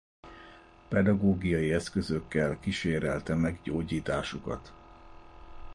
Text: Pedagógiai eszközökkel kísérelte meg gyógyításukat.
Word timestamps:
Pedagógiai 0.87 1.73
eszközökkel 1.73 2.59
kísérelte 2.59 3.35
meg 3.35 3.59
gyógyításukat. 3.63 4.73